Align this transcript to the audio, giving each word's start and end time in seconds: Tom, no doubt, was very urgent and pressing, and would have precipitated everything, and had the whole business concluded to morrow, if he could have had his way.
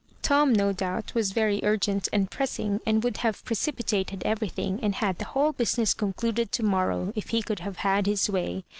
Tom, 0.23 0.51
no 0.51 0.73
doubt, 0.73 1.13
was 1.13 1.31
very 1.31 1.59
urgent 1.61 2.09
and 2.11 2.31
pressing, 2.31 2.79
and 2.87 3.03
would 3.03 3.17
have 3.17 3.45
precipitated 3.45 4.23
everything, 4.25 4.79
and 4.81 4.95
had 4.95 5.19
the 5.19 5.25
whole 5.25 5.51
business 5.51 5.93
concluded 5.93 6.51
to 6.51 6.63
morrow, 6.63 7.13
if 7.15 7.29
he 7.29 7.43
could 7.43 7.59
have 7.59 7.77
had 7.77 8.07
his 8.07 8.27
way. 8.27 8.63